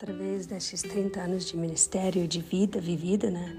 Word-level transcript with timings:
através 0.00 0.46
destes 0.46 0.80
30 0.80 1.20
anos 1.20 1.44
de 1.44 1.56
ministério, 1.56 2.28
de 2.28 2.40
vida 2.40 2.80
vivida, 2.80 3.32
né? 3.32 3.56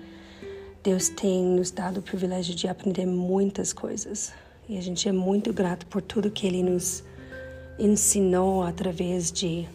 Deus 0.81 1.09
tem 1.09 1.43
nos 1.43 1.69
dado 1.69 1.97
o 1.97 2.01
privilégio 2.01 2.55
de 2.55 2.65
aprender 2.65 3.05
muitas 3.05 3.73
coisas. 3.73 4.31
E 4.69 4.77
a 4.77 4.81
gente 4.81 5.09
é 5.09 5.11
muito 5.11 5.51
grato 5.51 5.85
por 5.87 6.01
tudo 6.01 6.31
que 6.31 6.47
Ele 6.47 6.63
nos 6.63 7.03
ensinou 7.77 8.63
através 8.63 9.33
de 9.33 9.67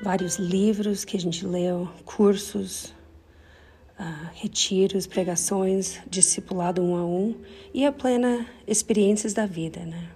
vários 0.00 0.36
livros 0.36 1.04
que 1.04 1.16
a 1.16 1.20
gente 1.20 1.44
leu, 1.44 1.88
cursos, 2.04 2.94
uh, 3.98 4.30
retiros, 4.34 5.04
pregações, 5.04 5.98
discipulado 6.08 6.80
um 6.80 6.94
a 6.94 7.04
um 7.04 7.34
e 7.74 7.84
a 7.84 7.90
plena 7.90 8.46
experiências 8.68 9.34
da 9.34 9.46
vida, 9.46 9.80
né? 9.80 10.08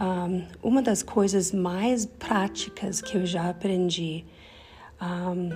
Um, 0.00 0.46
uma 0.62 0.80
das 0.80 1.02
coisas 1.02 1.52
mais 1.52 2.06
práticas 2.06 3.02
que 3.02 3.18
eu 3.18 3.26
já 3.26 3.50
aprendi 3.50 4.24
um, 5.00 5.50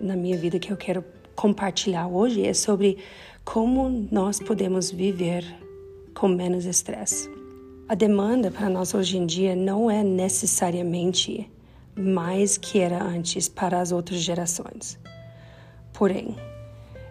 na 0.00 0.16
minha 0.16 0.36
vida 0.36 0.58
que 0.58 0.72
eu 0.72 0.76
quero 0.76 1.04
compartilhar 1.34 2.06
hoje 2.06 2.46
é 2.46 2.54
sobre 2.54 2.98
como 3.44 4.08
nós 4.10 4.38
podemos 4.38 4.90
viver 4.90 5.44
com 6.14 6.28
menos 6.28 6.64
estresse. 6.64 7.30
A 7.88 7.94
demanda 7.94 8.50
para 8.50 8.68
nós 8.68 8.94
hoje 8.94 9.16
em 9.16 9.26
dia 9.26 9.56
não 9.56 9.90
é 9.90 10.02
necessariamente 10.02 11.50
mais 11.96 12.56
que 12.56 12.78
era 12.78 13.02
antes 13.02 13.48
para 13.48 13.80
as 13.80 13.90
outras 13.90 14.20
gerações. 14.20 14.98
Porém, 15.92 16.36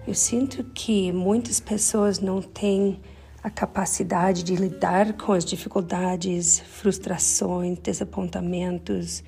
eu 0.08 0.14
sinto 0.14 0.64
que 0.64 1.12
muitas 1.12 1.60
pessoas 1.60 2.20
não 2.20 2.42
têm 2.42 3.00
a 3.44 3.50
capacidade 3.50 4.44
de 4.44 4.56
lidar 4.56 5.14
com 5.14 5.34
as 5.34 5.46
dificuldades, 5.46 6.60
frustrações, 6.60 7.78
desapontamentos, 7.80 9.24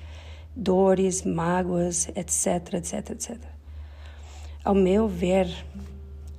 dores, 0.54 1.22
mágoas, 1.22 2.08
etc, 2.14 2.74
etc, 2.74 3.10
etc. 3.10 3.38
Ao 4.64 4.74
meu 4.74 5.08
ver, 5.08 5.48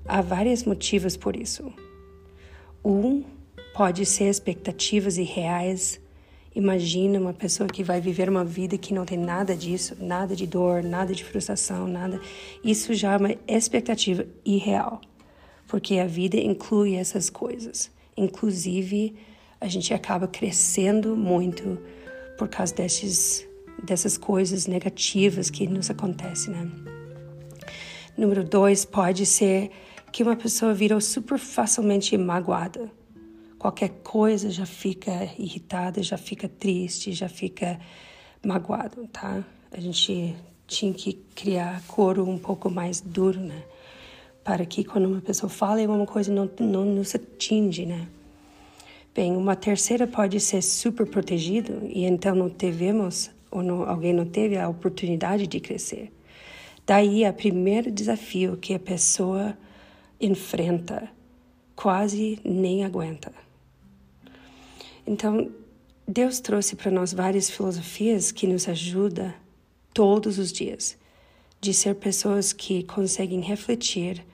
há 0.05 0.21
vários 0.21 0.63
motivos 0.63 1.17
por 1.17 1.35
isso. 1.35 1.71
Um 2.83 3.23
pode 3.73 4.05
ser 4.05 4.25
expectativas 4.25 5.17
irreais. 5.17 5.99
Imagina 6.55 7.19
uma 7.19 7.33
pessoa 7.33 7.67
que 7.67 7.83
vai 7.83 7.99
viver 7.99 8.29
uma 8.29 8.45
vida 8.45 8.77
que 8.77 8.93
não 8.93 9.05
tem 9.05 9.17
nada 9.17 9.55
disso, 9.55 9.97
nada 9.99 10.35
de 10.35 10.45
dor, 10.45 10.83
nada 10.83 11.13
de 11.13 11.23
frustração, 11.23 11.87
nada. 11.87 12.21
Isso 12.63 12.93
já 12.93 13.13
é 13.13 13.17
uma 13.17 13.35
expectativa 13.47 14.25
irreal 14.45 15.01
porque 15.73 15.97
a 15.97 16.05
vida 16.05 16.37
inclui 16.37 16.93
essas 16.93 17.31
coisas. 17.31 17.89
Inclusive, 18.15 19.15
a 19.59 19.67
gente 19.67 19.91
acaba 19.91 20.27
crescendo 20.27 21.15
muito 21.15 21.79
por 22.37 22.47
causa 22.47 22.75
desses, 22.75 23.43
dessas 23.83 24.17
coisas 24.17 24.65
negativas 24.67 25.49
que 25.49 25.67
nos 25.67 25.89
acontecem, 25.89 26.53
né? 26.53 26.71
Número 28.17 28.43
dois, 28.43 28.85
pode 28.85 29.25
ser 29.25 29.71
que 30.11 30.23
uma 30.23 30.35
pessoa 30.35 30.73
vira 30.73 30.99
super 30.99 31.37
facilmente 31.37 32.17
magoada. 32.17 32.91
Qualquer 33.57 33.89
coisa 34.03 34.49
já 34.49 34.65
fica 34.65 35.11
irritada, 35.37 36.03
já 36.03 36.17
fica 36.17 36.47
triste, 36.47 37.11
já 37.11 37.27
fica 37.27 37.79
magoado, 38.45 39.07
tá? 39.07 39.43
A 39.71 39.79
gente 39.79 40.35
tinha 40.67 40.93
que 40.93 41.13
criar 41.35 41.81
coro 41.87 42.27
um 42.27 42.37
pouco 42.37 42.69
mais 42.69 43.01
duro, 43.01 43.39
né? 43.39 43.63
para 44.43 44.65
que 44.65 44.83
quando 44.83 45.05
uma 45.05 45.21
pessoa 45.21 45.49
fala 45.49 45.81
uma 45.83 46.05
coisa 46.05 46.31
não, 46.31 46.49
não 46.59 46.83
nos 46.83 47.15
atinge, 47.15 47.85
né? 47.85 48.07
Bem, 49.15 49.35
uma 49.37 49.55
terceira 49.55 50.07
pode 50.07 50.39
ser 50.39 50.61
super 50.61 51.05
protegido 51.05 51.87
e 51.87 52.03
então 52.03 52.35
não 52.35 52.49
tivemos 52.49 53.29
ou 53.53 53.61
não, 53.61 53.83
alguém 53.83 54.11
não 54.11 54.25
teve 54.25 54.57
a 54.57 54.67
oportunidade 54.67 55.45
de 55.45 55.59
crescer. 55.59 56.11
Daí, 56.85 57.27
o 57.27 57.33
primeiro 57.33 57.91
desafio 57.91 58.57
que 58.57 58.73
a 58.73 58.79
pessoa 58.79 59.57
enfrenta, 60.19 61.07
quase 61.75 62.39
nem 62.43 62.83
aguenta. 62.83 63.31
Então, 65.05 65.51
Deus 66.07 66.39
trouxe 66.39 66.75
para 66.75 66.91
nós 66.91 67.13
várias 67.13 67.49
filosofias 67.49 68.31
que 68.31 68.47
nos 68.47 68.67
ajudam 68.67 69.33
todos 69.93 70.39
os 70.39 70.51
dias 70.51 70.97
de 71.61 71.73
ser 71.73 71.95
pessoas 71.95 72.51
que 72.51 72.83
conseguem 72.83 73.39
refletir 73.39 74.25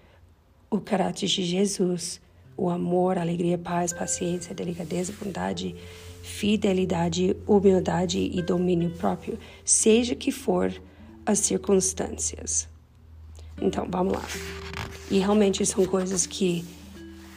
o 0.72 0.80
caráter 0.80 1.28
de 1.28 1.44
Jesus, 1.44 2.20
o 2.58 2.70
amor, 2.70 3.18
alegria, 3.18 3.58
paz, 3.58 3.94
paciência, 3.94 4.56
delicadeza, 4.56 5.14
bondade, 5.14 5.76
fidelidade, 6.22 7.36
humildade 7.48 8.20
e 8.20 8.42
domínio 8.42 8.92
próprio, 8.92 9.38
seja 9.64 10.16
que 10.16 10.32
for 10.32 10.74
as 11.26 11.40
circunstâncias. 11.40 12.68
Então, 13.62 13.88
vamos 13.90 14.14
lá. 14.14 14.26
E 15.12 15.20
realmente 15.20 15.66
são 15.66 15.86
coisas 15.86 16.26
que 16.26 16.64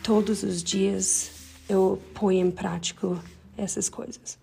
todos 0.03 0.43
os 0.43 0.63
dias 0.63 1.31
eu 1.69 2.01
ponho 2.15 2.47
em 2.47 2.51
prática 2.51 3.09
essas 3.57 3.89
coisas. 3.89 4.39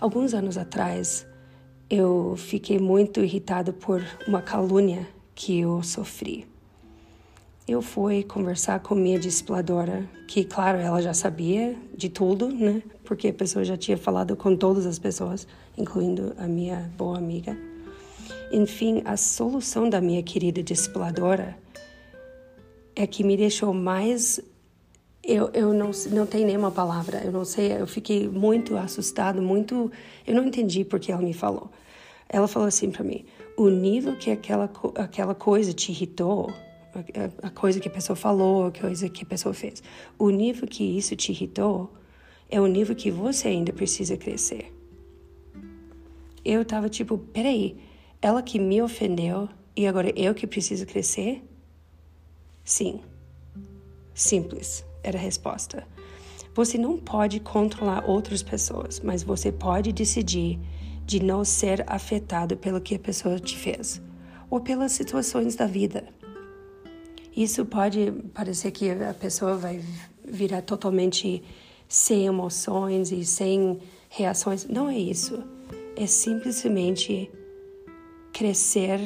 Alguns 0.00 0.34
anos 0.34 0.58
atrás, 0.58 1.26
eu 1.88 2.34
fiquei 2.36 2.78
muito 2.78 3.20
irritada 3.20 3.72
por 3.72 4.02
uma 4.26 4.42
calúnia 4.42 5.06
que 5.34 5.60
eu 5.60 5.82
sofri 5.82 6.46
eu 7.66 7.80
fui 7.80 8.22
conversar 8.22 8.80
com 8.80 8.94
minha 8.94 9.18
discipuladora, 9.18 10.06
que, 10.28 10.44
claro, 10.44 10.78
ela 10.78 11.00
já 11.00 11.14
sabia 11.14 11.74
de 11.96 12.10
tudo, 12.10 12.48
né? 12.48 12.82
Porque 13.04 13.28
a 13.28 13.32
pessoa 13.32 13.64
já 13.64 13.76
tinha 13.76 13.96
falado 13.96 14.36
com 14.36 14.54
todas 14.54 14.84
as 14.84 14.98
pessoas, 14.98 15.46
incluindo 15.76 16.34
a 16.36 16.46
minha 16.46 16.92
boa 16.96 17.16
amiga. 17.16 17.56
Enfim, 18.52 19.00
a 19.06 19.16
solução 19.16 19.88
da 19.88 19.98
minha 19.98 20.22
querida 20.22 20.62
discipuladora 20.62 21.56
é 22.94 23.06
que 23.06 23.24
me 23.24 23.36
deixou 23.36 23.72
mais. 23.72 24.40
Eu, 25.22 25.48
eu 25.54 25.72
não, 25.72 25.90
não 26.10 26.26
tenho 26.26 26.46
nenhuma 26.46 26.70
palavra, 26.70 27.22
eu 27.24 27.32
não 27.32 27.46
sei, 27.46 27.72
eu 27.72 27.86
fiquei 27.86 28.28
muito 28.28 28.76
assustado, 28.76 29.40
muito. 29.40 29.90
Eu 30.26 30.34
não 30.34 30.44
entendi 30.44 30.84
porque 30.84 31.10
ela 31.10 31.22
me 31.22 31.32
falou. 31.32 31.70
Ela 32.28 32.46
falou 32.46 32.68
assim 32.68 32.90
para 32.90 33.02
mim: 33.02 33.24
o 33.56 33.70
nível 33.70 34.16
que 34.16 34.30
aquela, 34.30 34.70
aquela 34.96 35.34
coisa 35.34 35.72
te 35.72 35.90
irritou 35.92 36.52
a, 37.42 37.50
coisa 37.50 37.80
que 37.80 37.88
a 37.88 37.90
pessoa 37.90 38.16
falou, 38.16 38.66
a 38.66 38.72
coisa 38.72 39.08
que 39.08 39.24
a 39.24 39.26
pessoa 39.26 39.54
fez. 39.54 39.82
O 40.18 40.30
nível 40.30 40.68
que 40.68 40.84
isso 40.84 41.16
te 41.16 41.32
irritou 41.32 41.92
é 42.48 42.60
o 42.60 42.66
nível 42.66 42.94
que 42.94 43.10
você 43.10 43.48
ainda 43.48 43.72
precisa 43.72 44.16
crescer. 44.16 44.72
Eu 46.44 46.64
tava 46.64 46.88
tipo, 46.88 47.16
peraí, 47.16 47.76
ela 48.20 48.42
que 48.42 48.58
me 48.58 48.80
ofendeu 48.82 49.48
e 49.76 49.86
agora 49.86 50.12
eu 50.14 50.34
que 50.34 50.46
preciso 50.46 50.86
crescer? 50.86 51.42
Sim. 52.62 53.00
Simples, 54.14 54.84
era 55.02 55.18
a 55.18 55.20
resposta. 55.20 55.86
Você 56.54 56.78
não 56.78 56.98
pode 56.98 57.40
controlar 57.40 58.08
outras 58.08 58.42
pessoas, 58.42 59.00
mas 59.00 59.24
você 59.24 59.50
pode 59.50 59.92
decidir 59.92 60.60
de 61.04 61.20
não 61.22 61.44
ser 61.44 61.84
afetado 61.86 62.56
pelo 62.56 62.80
que 62.80 62.94
a 62.94 62.98
pessoa 62.98 63.40
te 63.40 63.56
fez 63.58 64.00
ou 64.48 64.60
pelas 64.60 64.92
situações 64.92 65.56
da 65.56 65.66
vida. 65.66 66.13
Isso 67.36 67.64
pode 67.64 68.12
parecer 68.32 68.70
que 68.70 68.90
a 68.90 69.12
pessoa 69.12 69.56
vai 69.56 69.82
virar 70.24 70.62
totalmente 70.62 71.42
sem 71.88 72.26
emoções 72.26 73.10
e 73.10 73.24
sem 73.24 73.80
reações. 74.08 74.66
Não 74.66 74.88
é 74.88 74.96
isso. 74.96 75.42
É 75.96 76.06
simplesmente 76.06 77.30
crescer 78.32 79.00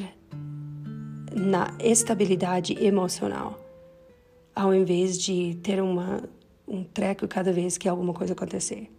na 1.35 1.75
estabilidade 1.81 2.73
emocional, 2.85 3.59
ao 4.55 4.75
invés 4.75 5.19
de 5.19 5.57
ter 5.63 5.81
uma, 5.81 6.23
um 6.67 6.83
treco 6.83 7.27
cada 7.29 7.53
vez 7.53 7.79
que 7.79 7.89
alguma 7.89 8.13
coisa 8.13 8.33
acontecer. 8.33 8.91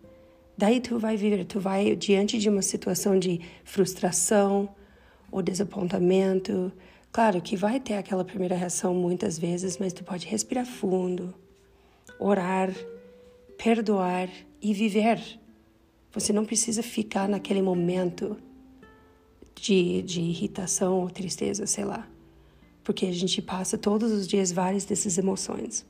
Daí 0.58 0.80
tu 0.80 1.00
vai 1.00 1.16
viver, 1.16 1.46
tu 1.46 1.60
vai 1.60 1.96
diante 1.96 2.38
de 2.38 2.50
uma 2.50 2.62
situação 2.62 3.18
de 3.18 3.42
frustração 3.64 4.70
ou 5.31 5.42
desapontamento, 5.42 6.72
Claro 7.12 7.42
que 7.42 7.56
vai 7.56 7.80
ter 7.80 7.96
aquela 7.96 8.24
primeira 8.24 8.56
reação 8.56 8.94
muitas 8.94 9.40
vezes, 9.40 9.78
mas 9.80 9.94
tu 9.94 10.04
pode 10.04 10.28
respirar 10.28 10.66
fundo, 10.66 11.34
orar, 12.20 12.72
perdoar 13.58 14.30
e 14.62 14.74
viver. 14.74 15.20
Você 16.14 16.32
não 16.32 16.46
precisa 16.46 16.84
ficar 16.84 17.28
naquele 17.28 17.64
momento 17.64 18.38
de, 19.56 20.04
de 20.04 20.22
irritação 20.22 21.02
ou 21.02 21.10
tristeza, 21.10 21.66
sei 21.66 21.84
lá, 21.84 22.08
porque 22.84 23.08
a 23.08 23.12
gente 23.12 23.42
passa 23.42 23.78
todos 23.78 24.12
os 24.12 24.28
dias 24.28 24.52
várias 24.52 24.86
dessas 24.86 25.18
emoções. 25.18 25.86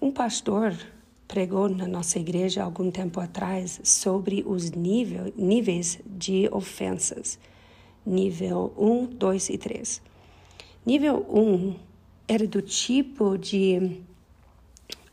Um 0.00 0.12
pastor 0.12 0.76
pregou 1.26 1.70
na 1.70 1.86
nossa 1.86 2.18
igreja 2.18 2.62
algum 2.62 2.90
tempo 2.90 3.18
atrás 3.18 3.80
sobre 3.82 4.44
os 4.46 4.70
nível, 4.72 5.32
níveis 5.36 5.98
de 6.06 6.48
ofensas 6.52 7.38
nível 8.04 8.72
1, 8.76 9.06
2 9.06 9.50
e 9.50 9.58
3. 9.58 10.02
Nível 10.84 11.26
1 11.28 11.74
era 12.26 12.46
do 12.46 12.62
tipo 12.62 13.36
de 13.36 14.00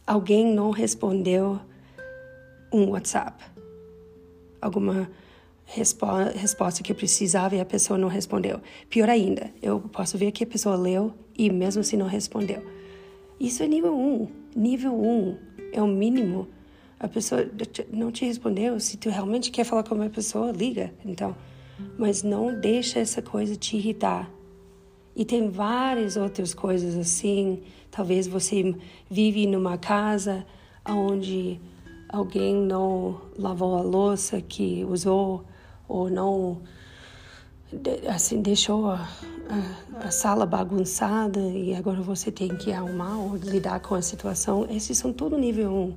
alguém 0.06 0.46
não 0.46 0.72
respondeu 0.72 1.60
um 2.72 2.92
WhatsApp, 2.92 3.44
alguma 4.62 5.10
resposta 5.66 6.82
que 6.82 6.92
eu 6.92 6.96
precisava 6.96 7.56
e 7.56 7.60
a 7.60 7.66
pessoa 7.66 7.98
não 7.98 8.08
respondeu. 8.08 8.62
Pior 8.90 9.10
ainda, 9.10 9.52
eu 9.62 9.82
posso 9.82 10.18
ver 10.18 10.32
que 10.32 10.44
a 10.44 10.48
pessoa 10.48 10.76
leu 10.76 11.14
e 11.38 11.50
mesmo 11.50 11.82
assim 11.82 11.98
não 11.98 12.08
respondeu. 12.08 12.64
Isso 13.40 13.62
é 13.62 13.68
nível 13.68 13.94
1. 13.94 14.00
Um. 14.00 14.28
Nível 14.56 14.94
1 14.94 15.06
um 15.06 15.38
é 15.74 15.82
o 15.82 15.88
mínimo. 15.88 16.48
A 17.00 17.08
pessoa 17.08 17.48
não 17.92 18.12
te 18.12 18.26
respondeu. 18.26 18.80
Se 18.80 18.98
tu 18.98 19.10
realmente 19.10 19.52
quer 19.52 19.64
falar 19.64 19.84
com 19.84 19.94
uma 19.94 20.10
pessoa, 20.10 20.52
liga. 20.52 20.92
Então, 21.06 21.36
mas 21.98 22.24
não 22.24 22.60
deixa 22.60 23.00
essa 23.00 23.22
coisa 23.22 23.56
te 23.56 23.78
irritar. 23.78 24.30
E 25.16 25.26
tem 25.26 25.50
várias 25.50 26.16
outras 26.16 26.54
coisas 26.54 26.96
assim. 26.96 27.62
Talvez 27.90 28.28
você 28.28 28.76
vive 29.10 29.48
numa 29.48 29.78
casa 29.78 30.46
onde 30.88 31.60
alguém 32.08 32.56
não 32.56 33.20
lavou 33.38 33.78
a 33.78 33.82
louça 33.82 34.42
que 34.42 34.86
usou 34.86 35.44
ou 35.88 36.10
não 36.10 36.62
assim 38.08 38.42
deixou 38.42 38.90
a, 38.90 39.10
a, 39.50 40.08
a, 40.08 40.12
sala 40.12 40.46
bagunçada 40.46 41.40
e 41.40 41.76
agora 41.76 42.02
você 42.02 42.32
tem 42.32 42.48
que 42.56 42.72
arrumar 42.72 43.18
ou 43.18 43.36
lidar 43.36 43.80
com 43.82 43.96
a 43.96 44.02
situação. 44.02 44.66
Esses 44.70 44.98
são 44.98 45.12
tudo 45.12 45.38
nível 45.38 45.72
1. 45.72 45.74
Um. 45.74 45.94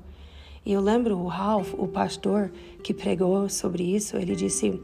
E 0.66 0.72
eu 0.72 0.80
lembro 0.80 1.16
o 1.16 1.26
Ralph, 1.26 1.72
o 1.74 1.86
pastor 1.86 2.50
que 2.82 2.92
pregou 2.92 3.48
sobre 3.48 3.82
isso, 3.94 4.16
ele 4.16 4.34
disse: 4.34 4.80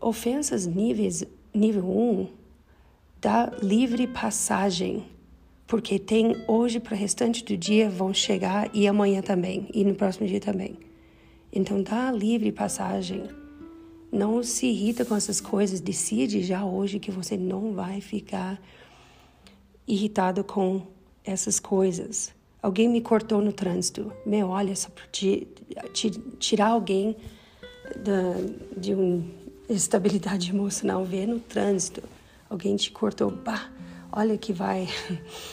ofensas 0.00 0.66
níveis, 0.66 1.24
nível 1.54 1.84
1 1.84 2.10
um, 2.10 2.28
dá 3.20 3.52
livre 3.62 4.06
passagem, 4.06 5.04
porque 5.66 5.98
tem 5.98 6.36
hoje 6.48 6.80
para 6.80 6.94
o 6.94 6.98
restante 6.98 7.44
do 7.44 7.56
dia 7.56 7.88
vão 7.90 8.12
chegar 8.14 8.70
e 8.74 8.88
amanhã 8.88 9.20
também, 9.22 9.68
e 9.72 9.84
no 9.84 9.94
próximo 9.94 10.26
dia 10.26 10.40
também. 10.40 10.78
Então 11.52 11.82
dá 11.82 12.10
livre 12.10 12.50
passagem 12.50 13.24
não 14.12 14.42
se 14.42 14.66
irrita 14.66 15.04
com 15.04 15.14
essas 15.14 15.40
coisas, 15.40 15.80
decide 15.80 16.42
já 16.42 16.64
hoje 16.64 16.98
que 16.98 17.10
você 17.10 17.36
não 17.36 17.72
vai 17.72 18.00
ficar 18.00 18.60
irritado 19.86 20.42
com 20.42 20.82
essas 21.24 21.60
coisas. 21.60 22.34
Alguém 22.62 22.88
me 22.88 23.00
cortou 23.00 23.40
no 23.40 23.52
trânsito. 23.52 24.12
Meu, 24.26 24.48
olha, 24.48 24.74
só 24.74 24.88
tirar 26.38 26.68
alguém 26.68 27.16
da, 27.96 28.34
de 28.76 28.94
uma 28.94 29.24
estabilidade 29.74 30.50
emocional, 30.50 31.04
ver 31.04 31.26
no 31.26 31.38
trânsito. 31.38 32.02
Alguém 32.48 32.76
te 32.76 32.90
cortou, 32.90 33.30
bah, 33.30 33.70
olha 34.12 34.36
que 34.36 34.52
vai 34.52 34.88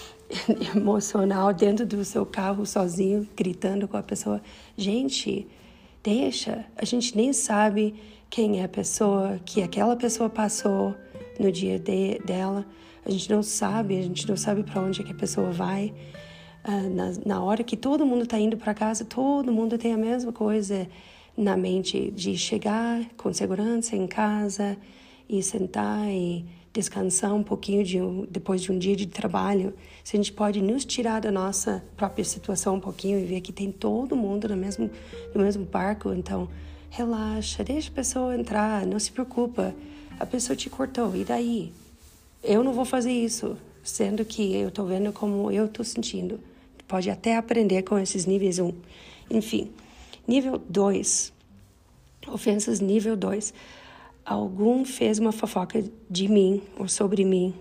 emocional 0.75 1.53
dentro 1.53 1.85
do 1.85 2.03
seu 2.03 2.25
carro 2.25 2.65
sozinho, 2.65 3.27
gritando 3.35 3.87
com 3.87 3.97
a 3.97 4.03
pessoa. 4.03 4.41
Gente, 4.75 5.47
deixa, 6.03 6.65
a 6.75 6.85
gente 6.85 7.15
nem 7.15 7.31
sabe 7.31 7.95
quem 8.29 8.59
é 8.59 8.63
a 8.63 8.69
pessoa 8.69 9.39
que 9.45 9.61
aquela 9.61 9.95
pessoa 9.95 10.29
passou 10.29 10.95
no 11.39 11.51
dia 11.51 11.79
de, 11.79 12.19
dela. 12.25 12.65
A 13.05 13.11
gente 13.11 13.29
não 13.29 13.41
sabe, 13.41 13.97
a 13.97 14.01
gente 14.01 14.27
não 14.27 14.35
sabe 14.35 14.63
para 14.63 14.81
onde 14.81 15.01
é 15.01 15.03
que 15.03 15.11
a 15.11 15.15
pessoa 15.15 15.51
vai. 15.51 15.93
Uh, 16.67 16.89
na, 16.93 17.13
na 17.25 17.41
hora 17.41 17.63
que 17.63 17.77
todo 17.77 18.05
mundo 18.05 18.23
está 18.23 18.37
indo 18.37 18.57
para 18.57 18.73
casa, 18.73 19.05
todo 19.05 19.53
mundo 19.53 19.77
tem 19.77 19.93
a 19.93 19.97
mesma 19.97 20.33
coisa 20.33 20.87
na 21.37 21.55
mente 21.55 22.09
de 22.11 22.35
chegar 22.35 23.05
com 23.15 23.31
segurança 23.31 23.95
em 23.95 24.07
casa 24.07 24.75
e 25.29 25.43
sentar 25.43 26.09
e 26.09 26.43
descansar 26.73 27.33
um 27.33 27.43
pouquinho 27.43 27.83
de 27.83 27.99
depois 28.29 28.61
de 28.61 28.71
um 28.71 28.79
dia 28.79 28.95
de 28.95 29.05
trabalho. 29.05 29.73
Se 30.03 30.15
a 30.15 30.17
gente 30.17 30.33
pode 30.33 30.61
nos 30.61 30.83
tirar 30.83 31.21
da 31.21 31.31
nossa 31.31 31.83
própria 31.95 32.25
situação 32.25 32.75
um 32.75 32.79
pouquinho 32.79 33.19
e 33.19 33.25
ver 33.25 33.41
que 33.41 33.51
tem 33.51 33.71
todo 33.71 34.15
mundo 34.15 34.49
no 34.49 34.57
mesmo, 34.57 34.89
no 35.33 35.43
mesmo 35.43 35.65
barco, 35.65 36.11
então 36.11 36.49
relaxa, 36.89 37.63
deixa 37.63 37.89
a 37.89 37.93
pessoa 37.93 38.35
entrar, 38.35 38.85
não 38.85 38.99
se 38.99 39.11
preocupa. 39.11 39.75
A 40.19 40.25
pessoa 40.25 40.55
te 40.55 40.69
cortou, 40.69 41.15
e 41.15 41.23
daí? 41.23 41.71
Eu 42.43 42.63
não 42.63 42.73
vou 42.73 42.85
fazer 42.85 43.11
isso, 43.11 43.57
sendo 43.83 44.25
que 44.25 44.55
eu 44.55 44.69
estou 44.69 44.85
vendo 44.85 45.11
como 45.11 45.51
eu 45.51 45.65
estou 45.65 45.85
sentindo. 45.85 46.39
Pode 46.87 47.09
até 47.09 47.35
aprender 47.37 47.83
com 47.83 47.99
esses 47.99 48.25
níveis 48.25 48.57
1. 48.57 48.65
Um. 48.65 48.73
Enfim, 49.29 49.69
nível 50.27 50.61
2. 50.69 51.33
Ofensas 52.27 52.79
nível 52.79 53.15
2. 53.15 53.53
Algum 54.25 54.83
fez 54.83 55.19
uma 55.19 55.31
fofoca 55.31 55.83
de 56.09 56.27
mim 56.27 56.61
ou 56.77 56.87
sobre 56.87 57.23
mim. 57.23 57.53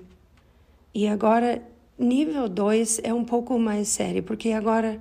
E 0.93 1.07
agora, 1.07 1.63
nível 1.99 2.49
2 2.49 3.01
é 3.05 3.15
um 3.15 3.25
pouco 3.25 3.59
mais 3.59 3.89
sério, 3.89 4.23
porque 4.23 4.51
agora 4.51 5.01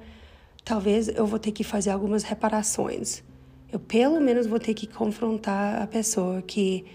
talvez 0.64 1.08
eu 1.08 1.26
vou 1.26 1.40
ter 1.40 1.52
que 1.52 1.64
fazer 1.64 1.90
algumas 1.90 2.24
reparações 2.24 3.24
eu 3.76 3.80
pelo 3.80 4.22
menos 4.22 4.48
vou 4.48 4.58
ter 4.58 4.74
que 4.74 4.88
confrontar 4.88 5.82
a 5.82 5.86
pessoa 5.86 6.42
que 6.42 6.86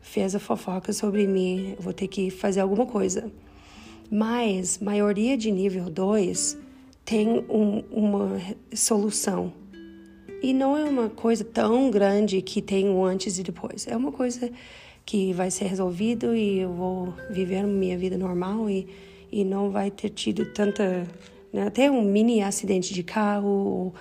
fez 0.00 0.34
a 0.34 0.38
fofoca 0.38 0.92
sobre 0.92 1.26
mim, 1.26 1.74
eu 1.74 1.82
vou 1.82 1.94
ter 1.94 2.06
que 2.06 2.28
fazer 2.28 2.60
alguma 2.60 2.84
coisa. 2.84 3.32
Mas 4.10 4.78
maioria 4.78 5.38
de 5.38 5.50
nível 5.50 5.88
2 5.88 6.58
tem 7.02 7.46
um, 7.48 7.82
uma 7.90 8.38
solução. 8.74 9.50
E 10.42 10.52
não 10.52 10.76
é 10.76 10.84
uma 10.84 11.08
coisa 11.08 11.44
tão 11.44 11.90
grande 11.90 12.40
que 12.42 12.62
tem 12.62 12.88
o 12.88 13.04
antes 13.04 13.38
e 13.38 13.42
depois. 13.42 13.86
É 13.86 13.96
uma 13.96 14.12
coisa 14.12 14.50
que 15.04 15.32
vai 15.32 15.50
ser 15.50 15.66
resolvido 15.66 16.34
e 16.34 16.60
eu 16.60 16.72
vou 16.72 17.14
viver 17.30 17.64
minha 17.64 17.96
vida 17.98 18.16
normal 18.16 18.68
e, 18.68 18.86
e 19.32 19.44
não 19.44 19.70
vai 19.70 19.90
ter 19.90 20.10
tido 20.10 20.46
tanta. 20.46 21.06
Né, 21.52 21.66
até 21.66 21.90
um 21.90 22.02
mini 22.02 22.42
acidente 22.42 22.92
de 22.92 23.02
carro 23.02 23.48
ou 23.48 23.94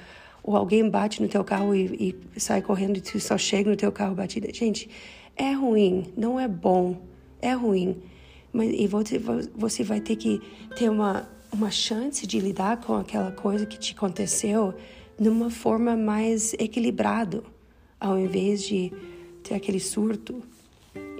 ou 0.47 0.55
alguém 0.55 0.89
bate 0.89 1.21
no 1.21 1.27
teu 1.27 1.43
carro 1.43 1.75
e, 1.75 2.15
e 2.33 2.39
sai 2.39 2.61
correndo 2.61 2.95
e 2.97 3.01
tu 3.01 3.19
só 3.19 3.37
chega 3.37 3.69
no 3.69 3.75
teu 3.75 3.91
carro 3.91 4.15
batida. 4.15 4.47
Gente, 4.53 4.89
é 5.35 5.51
ruim, 5.51 6.05
não 6.15 6.39
é 6.39 6.47
bom, 6.47 6.95
é 7.41 7.51
ruim. 7.51 7.97
Mas, 8.53 8.71
e 8.73 8.87
você, 8.87 9.19
você 9.53 9.83
vai 9.83 9.99
ter 9.99 10.15
que 10.15 10.41
ter 10.77 10.89
uma, 10.89 11.27
uma 11.51 11.69
chance 11.69 12.25
de 12.25 12.39
lidar 12.39 12.77
com 12.77 12.95
aquela 12.95 13.29
coisa 13.29 13.65
que 13.65 13.77
te 13.77 13.93
aconteceu 13.93 14.73
numa 15.19 15.49
forma 15.49 15.95
mais 15.95 16.53
equilibrado, 16.53 17.43
ao 17.99 18.17
invés 18.17 18.63
de 18.63 18.91
ter 19.43 19.55
aquele 19.55 19.79
surto 19.79 20.43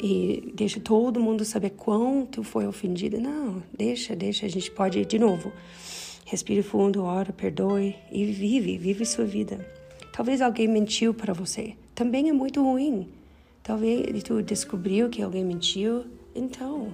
e 0.02 0.52
deixa 0.54 0.80
todo 0.80 1.20
mundo 1.20 1.44
saber 1.44 1.72
quanto 1.72 2.44
foi 2.44 2.68
ofendido. 2.68 3.20
Não, 3.20 3.64
deixa, 3.76 4.16
deixa, 4.16 4.46
a 4.46 4.50
gente 4.50 4.70
pode 4.70 5.00
ir 5.00 5.06
de 5.06 5.18
novo. 5.18 5.52
Respire 6.26 6.62
fundo, 6.62 7.04
ora, 7.04 7.32
perdoe 7.32 7.96
e 8.12 8.26
vive, 8.26 8.78
vive 8.78 9.06
sua 9.06 9.26
vida. 9.26 9.66
Talvez 10.12 10.42
alguém 10.42 10.68
mentiu 10.68 11.14
para 11.14 11.34
você. 11.34 11.76
Também 11.96 12.30
é 12.30 12.34
muito 12.34 12.62
ruim. 12.62 13.08
Talvez 13.64 14.24
tu 14.24 14.42
descobriu 14.42 15.10
que 15.10 15.22
alguém 15.22 15.44
mentiu. 15.44 16.06
Então, 16.36 16.94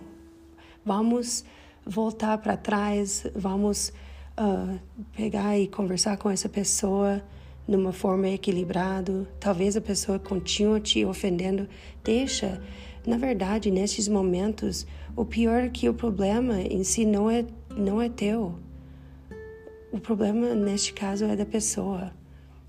vamos 0.86 1.44
voltar 1.86 2.38
para 2.38 2.56
trás, 2.56 3.26
vamos 3.36 3.92
uh, 4.40 4.80
pegar 5.16 5.58
e 5.58 5.68
conversar 5.68 6.18
com 6.18 6.30
essa 6.30 6.50
pessoa 6.50 7.24
numa 7.68 7.92
forma 7.92 8.30
equilibrada. 8.30 9.28
Talvez 9.40 9.76
a 9.78 9.82
pessoa 9.82 10.20
continue 10.20 10.82
te 10.82 11.06
ofendendo. 11.06 11.68
Deixa. 12.04 12.62
Na 13.06 13.18
verdade, 13.18 13.72
nesses 13.72 14.08
momentos, 14.08 14.86
o 15.16 15.26
pior 15.26 15.64
é 15.64 15.70
que 15.70 15.90
o 15.90 15.94
problema 15.94 16.62
em 16.62 16.84
si 16.84 17.06
não 17.06 17.30
é 17.30 17.46
não 17.76 18.02
é 18.02 18.10
teu. 18.10 18.56
O 19.92 20.00
problema 20.00 20.54
neste 20.56 20.94
caso 20.94 21.26
é 21.26 21.36
da 21.36 21.46
pessoa. 21.46 22.12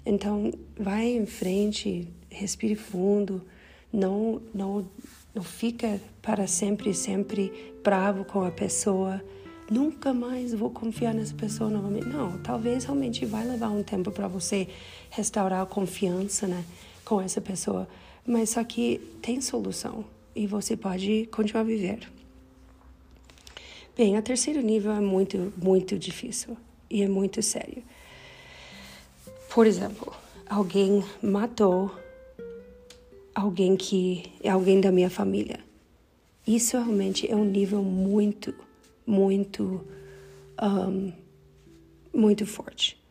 Então, 0.04 0.50
vai 0.78 1.06
em 1.06 1.24
frente, 1.24 2.08
respire 2.28 2.74
fundo, 2.74 3.42
não, 3.92 4.42
não, 4.52 4.86
não 5.34 5.42
fica 5.42 6.00
para 6.20 6.46
sempre, 6.46 6.92
sempre 6.92 7.72
bravo 7.82 8.24
com 8.24 8.42
a 8.42 8.50
pessoa. 8.50 9.22
Nunca 9.70 10.12
mais 10.12 10.52
vou 10.52 10.70
confiar 10.70 11.14
nessa 11.14 11.34
pessoa 11.34 11.70
novamente. 11.70 12.06
Não, 12.06 12.38
talvez 12.38 12.84
realmente 12.84 13.24
vai 13.24 13.46
levar 13.46 13.70
um 13.70 13.82
tempo 13.82 14.10
para 14.10 14.28
você 14.28 14.68
restaurar 15.10 15.62
a 15.62 15.66
confiança 15.66 16.46
né, 16.46 16.64
com 17.04 17.20
essa 17.20 17.40
pessoa. 17.40 17.88
Mas 18.26 18.50
só 18.50 18.64
que 18.64 19.00
tem 19.22 19.40
solução 19.40 20.04
e 20.34 20.46
você 20.46 20.76
pode 20.76 21.26
continuar 21.32 21.62
a 21.62 21.64
viver. 21.64 22.10
Bem, 23.96 24.16
a 24.16 24.22
terceiro 24.22 24.60
nível 24.60 24.92
é 24.92 25.00
muito, 25.00 25.52
muito 25.56 25.98
difícil 25.98 26.56
e 26.90 27.02
é 27.02 27.08
muito 27.08 27.40
sério. 27.42 27.82
Por 29.54 29.66
exemplo, 29.66 30.12
alguém 30.48 31.04
matou 31.22 31.94
alguém 33.34 33.76
que 33.76 34.32
é 34.42 34.50
alguém 34.50 34.80
da 34.80 34.92
minha 34.92 35.08
família. 35.08 35.60
Isso 36.46 36.76
realmente 36.76 37.30
é 37.30 37.34
um 37.34 37.44
nível 37.44 37.82
muito, 37.82 38.54
muito, 39.06 39.86
um, 40.62 41.12
muito 42.12 42.46
forte. 42.46 43.02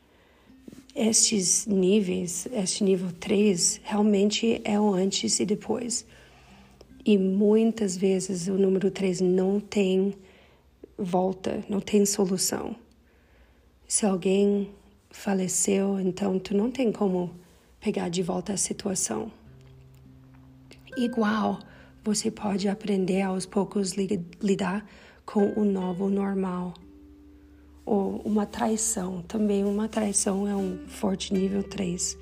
Estes 0.96 1.66
níveis, 1.66 2.48
este 2.52 2.84
nível 2.84 3.12
3, 3.20 3.82
realmente 3.84 4.62
é 4.64 4.80
o 4.80 4.94
antes 4.94 5.40
e 5.40 5.46
depois. 5.46 6.06
E 7.06 7.18
muitas 7.18 7.98
vezes 7.98 8.48
o 8.48 8.54
número 8.54 8.92
3 8.92 9.22
não 9.22 9.60
tem 9.60 10.14
volta, 10.98 11.64
não 11.68 11.80
tem 11.80 12.06
solução. 12.06 12.76
Se 13.88 14.06
alguém 14.06 14.70
faleceu, 15.10 16.00
então 16.00 16.40
tu 16.40 16.56
não 16.56 16.72
tem 16.72 16.92
como 16.92 17.32
pegar 17.80 18.10
de 18.10 18.24
volta 18.24 18.54
a 18.54 18.58
situação. 18.58 19.32
Igual, 20.96 21.60
você 22.04 22.30
pode 22.30 22.68
aprender 22.68 23.22
aos 23.22 23.46
poucos 23.46 23.94
lidar 24.42 24.86
com 25.26 25.54
o 25.60 25.64
novo 25.64 26.10
normal. 26.10 26.74
Ou 27.86 28.22
uma 28.24 28.46
traição, 28.46 29.22
também 29.24 29.64
uma 29.64 29.88
traição 29.88 30.48
é 30.48 30.56
um 30.56 30.80
forte 30.88 31.34
nível 31.34 31.64
3. 31.64 32.18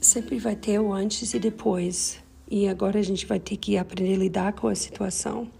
Sempre 0.00 0.38
vai 0.38 0.54
ter 0.54 0.78
o 0.78 0.92
antes 0.92 1.34
e 1.34 1.38
depois, 1.38 2.22
e 2.48 2.68
agora 2.68 2.98
a 2.98 3.02
gente 3.02 3.26
vai 3.26 3.40
ter 3.40 3.56
que 3.56 3.76
aprender 3.76 4.14
a 4.14 4.18
lidar 4.18 4.52
com 4.52 4.68
a 4.68 4.74
situação. 4.74 5.50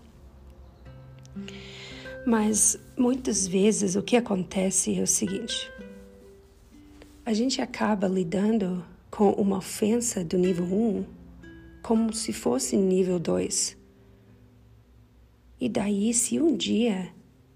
Mas 2.26 2.78
muitas 2.96 3.46
vezes 3.46 3.96
o 3.96 4.02
que 4.02 4.16
acontece 4.16 4.98
é 4.98 5.02
o 5.02 5.06
seguinte: 5.06 5.70
a 7.24 7.32
gente 7.32 7.60
acaba 7.60 8.06
lidando 8.06 8.84
com 9.10 9.30
uma 9.32 9.58
ofensa 9.58 10.24
do 10.24 10.36
nível 10.38 10.64
1 10.64 11.04
como 11.82 12.12
se 12.12 12.32
fosse 12.32 12.76
nível 12.76 13.18
2. 13.18 13.85
E 15.60 15.68
daí, 15.68 16.12
se 16.12 16.38
um 16.40 16.54
dia 16.54 17.08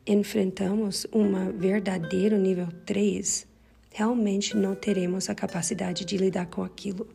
enfrentamos 0.06 1.06
um 1.12 1.52
verdadeiro 1.52 2.38
nível 2.38 2.68
3, 2.86 3.46
realmente 3.90 4.56
não 4.56 4.74
teremos 4.74 5.28
a 5.28 5.34
capacidade 5.34 6.04
de 6.04 6.16
lidar 6.16 6.46
com 6.46 6.62
aquilo. 6.62 7.06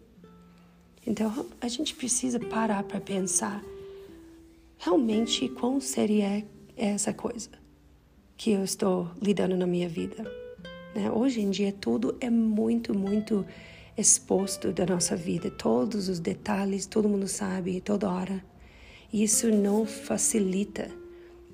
Então, 1.05 1.47
a 1.59 1.67
gente 1.67 1.95
precisa 1.95 2.39
parar 2.39 2.83
para 2.83 2.99
pensar 2.99 3.63
realmente 4.77 5.49
quão 5.49 5.79
séria 5.79 6.45
é 6.77 6.87
essa 6.87 7.13
coisa 7.13 7.49
que 8.37 8.51
eu 8.51 8.63
estou 8.63 9.09
lidando 9.21 9.55
na 9.55 9.65
minha 9.65 9.87
vida. 9.87 10.23
Né? 10.93 11.09
Hoje 11.11 11.41
em 11.41 11.49
dia, 11.49 11.71
tudo 11.71 12.15
é 12.19 12.29
muito, 12.29 12.97
muito 12.97 13.45
exposto 13.97 14.71
da 14.73 14.85
nossa 14.85 15.15
vida, 15.15 15.49
todos 15.49 16.09
os 16.09 16.19
detalhes, 16.19 16.85
todo 16.85 17.07
mundo 17.07 17.27
sabe, 17.27 17.79
toda 17.79 18.09
hora. 18.09 18.43
Isso 19.11 19.49
não 19.49 19.85
facilita 19.85 20.89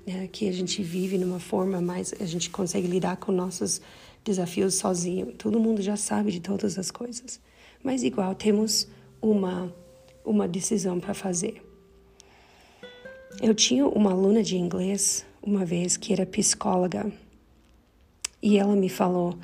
né, 0.06 0.28
que 0.30 0.48
a 0.48 0.52
gente 0.52 0.82
vive 0.82 1.18
numa 1.18 1.38
forma 1.38 1.80
mais, 1.80 2.12
a 2.20 2.26
gente 2.26 2.50
consegue 2.50 2.88
lidar 2.88 3.16
com 3.16 3.32
nossos 3.32 3.80
desafios 4.24 4.74
sozinho. 4.74 5.32
Todo 5.32 5.60
mundo 5.60 5.80
já 5.82 5.96
sabe 5.96 6.30
de 6.32 6.40
todas 6.40 6.78
as 6.78 6.90
coisas, 6.90 7.40
mas 7.82 8.02
igual 8.02 8.34
temos 8.34 8.88
uma 9.20 9.72
uma 10.24 10.46
decisão 10.46 11.00
para 11.00 11.14
fazer. 11.14 11.62
Eu 13.40 13.54
tinha 13.54 13.86
uma 13.86 14.12
aluna 14.12 14.42
de 14.42 14.56
inglês 14.56 15.24
uma 15.42 15.64
vez 15.64 15.96
que 15.96 16.12
era 16.12 16.24
psicóloga 16.24 17.10
e 18.40 18.58
ela 18.58 18.76
me 18.76 18.88
falou 18.88 19.36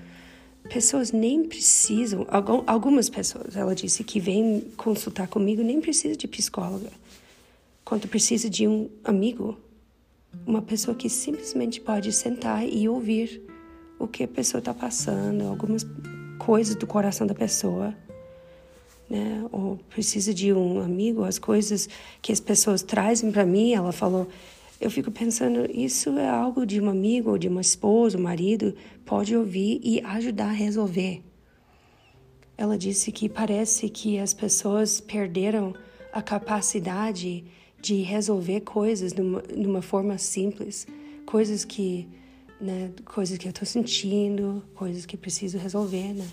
pessoas 0.68 1.12
nem 1.12 1.44
precisam, 1.44 2.26
algumas 2.66 3.08
pessoas, 3.08 3.56
ela 3.56 3.74
disse 3.74 4.04
que 4.04 4.20
vem 4.20 4.60
consultar 4.76 5.26
comigo 5.26 5.62
nem 5.62 5.80
precisa 5.80 6.14
de 6.14 6.28
psicóloga, 6.28 6.90
quanto 7.88 8.06
precisa 8.06 8.50
de 8.50 8.68
um 8.68 8.90
amigo, 9.02 9.56
uma 10.46 10.60
pessoa 10.60 10.94
que 10.94 11.08
simplesmente 11.08 11.80
pode 11.80 12.12
sentar 12.12 12.68
e 12.68 12.86
ouvir 12.86 13.42
o 13.98 14.06
que 14.06 14.24
a 14.24 14.28
pessoa 14.28 14.58
está 14.58 14.74
passando, 14.74 15.44
algumas 15.44 15.86
coisas 16.38 16.76
do 16.76 16.86
coração 16.86 17.26
da 17.26 17.34
pessoa, 17.34 17.96
né? 19.08 19.42
Ou 19.50 19.78
precisa 19.88 20.34
de 20.34 20.52
um 20.52 20.82
amigo, 20.82 21.24
as 21.24 21.38
coisas 21.38 21.88
que 22.20 22.30
as 22.30 22.40
pessoas 22.40 22.82
trazem 22.82 23.32
para 23.32 23.46
mim, 23.46 23.72
ela 23.72 23.90
falou, 23.90 24.28
eu 24.78 24.90
fico 24.90 25.10
pensando, 25.10 25.64
isso 25.72 26.10
é 26.18 26.28
algo 26.28 26.66
de 26.66 26.78
um 26.82 26.90
amigo, 26.90 27.30
ou 27.30 27.38
de 27.38 27.48
uma 27.48 27.62
esposa, 27.62 28.18
um 28.18 28.22
marido, 28.22 28.74
pode 29.06 29.34
ouvir 29.34 29.80
e 29.82 30.02
ajudar 30.02 30.50
a 30.50 30.52
resolver. 30.52 31.22
Ela 32.54 32.76
disse 32.76 33.10
que 33.10 33.30
parece 33.30 33.88
que 33.88 34.18
as 34.18 34.34
pessoas 34.34 35.00
perderam 35.00 35.72
a 36.12 36.20
capacidade 36.20 37.46
de 37.80 38.02
resolver 38.02 38.60
coisas 38.62 39.12
numa, 39.12 39.42
numa 39.54 39.82
forma 39.82 40.18
simples, 40.18 40.86
coisas 41.24 41.64
que, 41.64 42.08
né, 42.60 42.90
coisas 43.04 43.38
que 43.38 43.46
eu 43.46 43.50
estou 43.50 43.66
sentindo, 43.66 44.62
coisas 44.74 45.06
que 45.06 45.16
preciso 45.16 45.58
resolver, 45.58 46.14
né? 46.14 46.28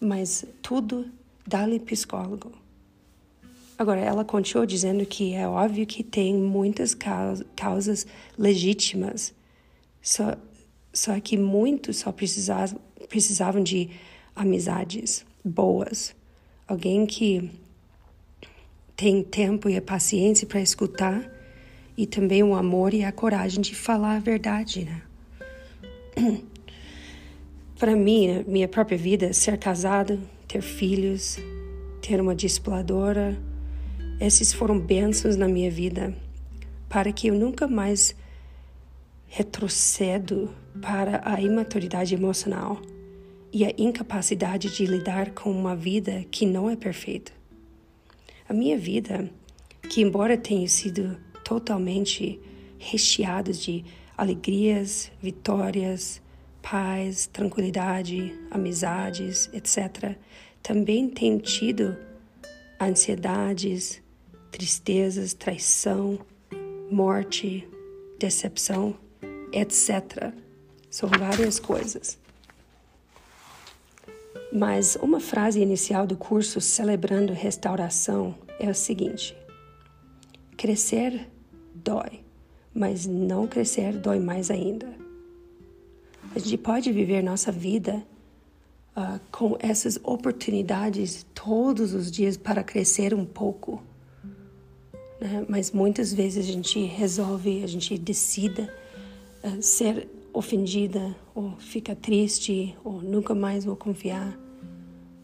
Mas 0.00 0.44
tudo 0.62 1.10
dá-lhe 1.46 1.78
psicólogo. 1.78 2.52
Agora, 3.78 4.00
ela 4.00 4.24
continuou 4.24 4.66
dizendo 4.66 5.04
que 5.04 5.34
é 5.34 5.46
óbvio 5.46 5.86
que 5.86 6.02
tem 6.02 6.34
muitas 6.34 6.94
causas 6.94 8.06
legítimas, 8.38 9.34
só, 10.00 10.34
só 10.92 11.20
que 11.20 11.36
muitos 11.36 11.98
só 11.98 12.10
precisavam, 12.10 12.80
precisavam 13.08 13.62
de 13.62 13.90
amizades 14.34 15.26
boas, 15.44 16.14
alguém 16.66 17.04
que 17.04 17.50
tem 18.96 19.22
tempo 19.22 19.68
e 19.68 19.76
a 19.76 19.82
paciência 19.82 20.46
para 20.46 20.60
escutar 20.60 21.30
e 21.96 22.06
também 22.06 22.42
o 22.42 22.54
amor 22.54 22.94
e 22.94 23.04
a 23.04 23.12
coragem 23.12 23.60
de 23.60 23.74
falar 23.74 24.16
a 24.16 24.20
verdade, 24.20 24.86
né? 24.86 25.02
para 27.78 27.94
mim, 27.94 28.42
minha 28.48 28.66
própria 28.66 28.96
vida, 28.96 29.32
ser 29.34 29.58
casado, 29.58 30.18
ter 30.48 30.62
filhos, 30.62 31.38
ter 32.00 32.20
uma 32.20 32.34
discipuladora, 32.34 33.36
esses 34.18 34.52
foram 34.52 34.78
bênçãos 34.80 35.36
na 35.36 35.46
minha 35.46 35.70
vida 35.70 36.16
para 36.88 37.12
que 37.12 37.26
eu 37.28 37.34
nunca 37.34 37.68
mais 37.68 38.16
retrocedo 39.26 40.48
para 40.80 41.20
a 41.22 41.40
imaturidade 41.40 42.14
emocional 42.14 42.80
e 43.52 43.64
a 43.64 43.74
incapacidade 43.76 44.74
de 44.74 44.86
lidar 44.86 45.32
com 45.32 45.50
uma 45.50 45.76
vida 45.76 46.24
que 46.30 46.46
não 46.46 46.70
é 46.70 46.76
perfeita. 46.76 47.35
A 48.48 48.52
minha 48.52 48.78
vida, 48.78 49.28
que 49.88 50.00
embora 50.00 50.36
tenha 50.36 50.68
sido 50.68 51.16
totalmente 51.44 52.40
recheada 52.78 53.52
de 53.52 53.84
alegrias, 54.16 55.10
vitórias, 55.20 56.22
paz, 56.62 57.26
tranquilidade, 57.26 58.32
amizades, 58.50 59.50
etc., 59.52 60.16
também 60.62 61.08
tem 61.08 61.38
tido 61.38 61.96
ansiedades, 62.80 64.02
tristezas, 64.50 65.32
traição, 65.34 66.18
morte, 66.90 67.68
decepção, 68.18 68.96
etc. 69.52 70.32
São 70.90 71.08
várias 71.08 71.58
coisas. 71.58 72.18
Mas 74.52 74.96
uma 74.96 75.20
frase 75.20 75.60
inicial 75.60 76.06
do 76.06 76.16
curso 76.16 76.60
Celebrando 76.60 77.32
Restauração 77.32 78.34
é 78.58 78.68
o 78.68 78.74
seguinte: 78.74 79.36
Crescer 80.56 81.28
dói, 81.74 82.20
mas 82.74 83.06
não 83.06 83.46
crescer 83.46 83.92
dói 83.92 84.18
mais 84.18 84.50
ainda. 84.50 84.88
A 86.34 86.38
gente 86.38 86.58
pode 86.58 86.92
viver 86.92 87.22
nossa 87.22 87.50
vida 87.50 88.02
uh, 88.96 89.18
com 89.30 89.56
essas 89.58 89.98
oportunidades 90.02 91.26
todos 91.34 91.94
os 91.94 92.10
dias 92.10 92.36
para 92.36 92.62
crescer 92.62 93.14
um 93.14 93.24
pouco 93.24 93.82
né? 95.20 95.44
mas 95.48 95.70
muitas 95.70 96.12
vezes 96.12 96.48
a 96.48 96.52
gente 96.52 96.84
resolve, 96.84 97.62
a 97.62 97.66
gente 97.66 97.96
decida 97.98 98.72
uh, 99.42 99.62
ser 99.62 100.08
ofendida 100.36 101.16
ou 101.34 101.56
fica 101.56 101.96
triste 101.96 102.76
ou 102.84 103.00
nunca 103.00 103.34
mais 103.34 103.64
vou 103.64 103.74
confiar. 103.74 104.38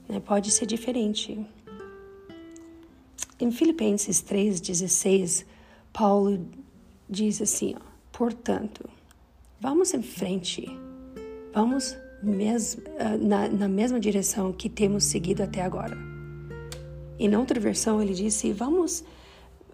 Né? 0.09 0.19
Pode 0.21 0.51
ser 0.51 0.65
diferente. 0.65 1.39
Em 3.39 3.51
Filipenses 3.51 4.23
3,16, 4.23 5.45
Paulo 5.93 6.47
diz 7.11 7.43
assim: 7.43 7.75
ó, 7.77 7.81
portanto, 8.11 8.89
vamos 9.61 9.93
em 9.93 10.03
frente, 10.03 10.67
vamos 11.53 11.93
uh, 11.93 13.19
na, 13.21 13.49
na 13.49 13.69
mesma 13.69 14.01
direção 14.01 14.51
que 14.51 14.71
temos 14.71 15.05
seguido 15.05 15.43
até 15.43 15.61
agora. 15.61 15.97
Em 17.19 17.37
outra 17.37 17.61
versão, 17.61 18.01
ele 18.01 18.15
disse: 18.15 18.51
vamos 18.51 19.05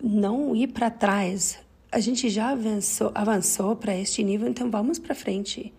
não 0.03 0.57
ir 0.57 0.69
para 0.69 0.91
trás. 0.91 1.61
A 1.91 2.01
gente 2.01 2.29
já 2.29 2.51
avançou, 2.51 3.11
avançou 3.15 3.75
para 3.75 3.97
este 3.97 4.23
nível, 4.23 4.47
então 4.47 4.71
vamos 4.71 4.99
para 4.99 5.15
frente, 5.15 5.73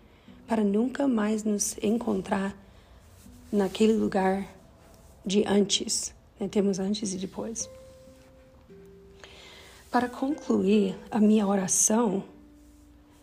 para 0.44 0.64
nunca 0.64 1.06
mais 1.06 1.44
nos 1.44 1.78
encontrar 1.80 2.56
naquele 3.52 3.92
lugar 3.92 4.44
de 5.24 5.44
antes. 5.46 6.12
Né? 6.38 6.48
Temos 6.48 6.80
antes 6.80 7.14
e 7.14 7.16
depois. 7.16 7.70
Para 9.88 10.08
concluir, 10.08 10.96
a 11.12 11.20
minha 11.20 11.46
oração 11.46 12.24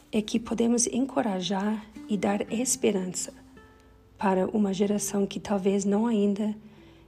é 0.10 0.22
que 0.22 0.40
podemos 0.40 0.88
encorajar 0.88 1.86
e 2.08 2.16
dar 2.16 2.50
esperança 2.54 3.34
para 4.18 4.48
uma 4.48 4.74
geração 4.74 5.28
que 5.28 5.42
talvez 5.42 5.84
não 5.84 6.08
ainda 6.08 6.56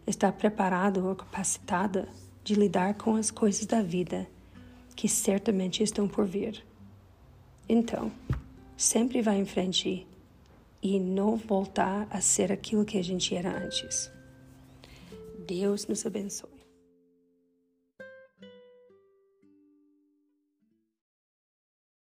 está 0.06 0.30
preparada 0.30 1.02
ou 1.02 1.16
capacitada 1.16 2.10
de 2.44 2.54
lidar 2.54 2.96
com 2.96 3.16
as 3.16 3.32
coisas 3.32 3.66
da 3.66 3.82
vida 3.82 4.28
que 5.00 5.08
certamente 5.08 5.82
estão 5.82 6.10
por 6.10 6.26
vir. 6.26 6.62
Então, 7.70 8.12
sempre 8.76 9.22
vá 9.22 9.34
em 9.34 9.46
frente 9.46 10.06
e 10.84 11.00
não 11.00 11.38
voltar 11.38 12.06
a 12.12 12.20
ser 12.20 12.52
aquilo 12.52 12.84
que 12.84 12.98
a 12.98 13.02
gente 13.02 13.34
era 13.34 13.50
antes. 13.64 14.12
Deus 15.48 15.88
nos 15.88 16.06
abençoe. 16.06 16.59